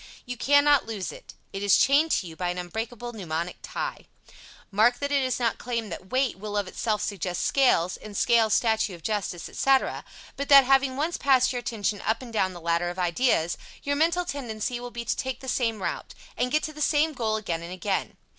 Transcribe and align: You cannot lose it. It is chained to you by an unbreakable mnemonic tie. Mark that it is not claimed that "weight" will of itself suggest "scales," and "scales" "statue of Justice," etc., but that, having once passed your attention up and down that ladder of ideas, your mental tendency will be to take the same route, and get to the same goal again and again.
You 0.25 0.35
cannot 0.35 0.87
lose 0.87 1.11
it. 1.11 1.35
It 1.53 1.61
is 1.61 1.77
chained 1.77 2.09
to 2.13 2.25
you 2.25 2.35
by 2.35 2.49
an 2.49 2.57
unbreakable 2.57 3.13
mnemonic 3.13 3.57
tie. 3.61 4.07
Mark 4.71 4.97
that 4.97 5.11
it 5.11 5.21
is 5.21 5.39
not 5.39 5.59
claimed 5.59 5.91
that 5.91 6.09
"weight" 6.09 6.39
will 6.39 6.57
of 6.57 6.67
itself 6.67 7.03
suggest 7.03 7.43
"scales," 7.45 7.97
and 7.97 8.17
"scales" 8.17 8.55
"statue 8.55 8.95
of 8.95 9.03
Justice," 9.03 9.47
etc., 9.47 10.03
but 10.35 10.49
that, 10.49 10.63
having 10.63 10.97
once 10.97 11.19
passed 11.19 11.53
your 11.53 11.59
attention 11.59 12.01
up 12.01 12.23
and 12.23 12.33
down 12.33 12.53
that 12.53 12.61
ladder 12.61 12.89
of 12.89 12.97
ideas, 12.97 13.59
your 13.83 13.95
mental 13.95 14.25
tendency 14.25 14.79
will 14.79 14.89
be 14.89 15.05
to 15.05 15.15
take 15.15 15.39
the 15.39 15.47
same 15.47 15.83
route, 15.83 16.15
and 16.35 16.51
get 16.51 16.63
to 16.63 16.73
the 16.73 16.81
same 16.81 17.13
goal 17.13 17.35
again 17.35 17.61
and 17.61 17.71
again. 17.71 18.17